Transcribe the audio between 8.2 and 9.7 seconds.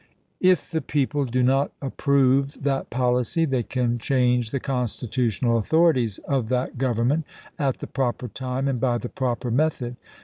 time and by the proper